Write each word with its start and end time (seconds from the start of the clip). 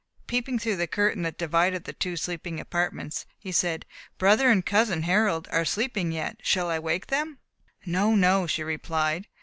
Peeping 0.25 0.57
through 0.57 0.77
the 0.77 0.87
curtain 0.87 1.21
that 1.21 1.37
divided 1.37 1.83
the 1.83 1.93
two 1.93 2.17
sleeping 2.17 2.59
apartments, 2.59 3.27
he 3.37 3.51
said, 3.51 3.85
"Brother 4.17 4.49
and 4.49 4.65
cousin 4.65 5.03
Harold 5.03 5.47
are 5.51 5.63
sleeping 5.63 6.11
yet, 6.11 6.37
shall 6.41 6.71
I 6.71 6.79
wake 6.79 7.05
them?" 7.05 7.37
"No, 7.85 8.15
no," 8.15 8.47
she 8.47 8.63
replied. 8.63 9.27